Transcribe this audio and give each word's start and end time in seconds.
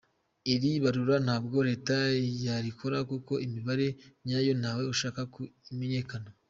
Iri 0.53 0.71
barura 0.83 1.15
ntabwo 1.25 1.57
Leta 1.69 1.95
yarikora 2.45 2.97
kuko 3.11 3.33
imibare 3.45 3.87
nyayo 4.25 4.53
ntawe 4.61 4.83
ushaka 4.93 5.21
ko 5.33 5.41
imenyekana. 5.71 6.29